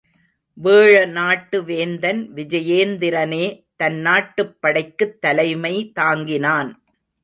வேழ 0.63 1.07
நாட்டு 1.07 1.63
வேந்தன் 1.63 2.33
விஜயேந்திரனே 2.35 3.45
தன் 3.75 3.99
நாட்டுப் 3.99 4.61
படைக்குத் 4.61 5.21
தலைமை 5.21 5.91
தாங்கினான். 5.91 6.83